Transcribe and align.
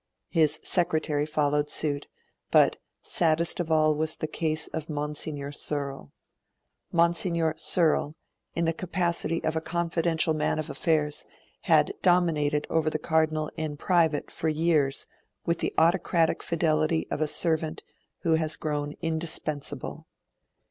His 0.31 0.59
secretary 0.63 1.27
followed 1.27 1.69
suit; 1.69 2.07
but 2.49 2.77
saddest 3.03 3.59
of 3.59 3.71
all 3.71 3.93
was 3.93 4.15
the 4.15 4.25
case 4.25 4.65
of 4.69 4.89
Monsignor 4.89 5.51
Searle. 5.51 6.11
Monsignor 6.91 7.53
Searle, 7.57 8.15
in 8.55 8.65
the 8.65 8.73
capacity 8.73 9.43
of 9.43 9.63
confidential 9.63 10.33
man 10.33 10.57
of 10.57 10.71
affairs, 10.71 11.23
had 11.65 11.91
dominated 12.01 12.65
over 12.67 12.89
the 12.89 12.97
Cardinal 12.97 13.51
in 13.55 13.77
private 13.77 14.31
for 14.31 14.49
years 14.49 15.05
with 15.45 15.59
the 15.59 15.71
autocratic 15.77 16.41
fidelity 16.41 17.05
of 17.11 17.21
a 17.21 17.27
servant 17.27 17.83
who 18.21 18.33
has 18.33 18.55
grown 18.57 18.95
indispensable. 19.03 20.07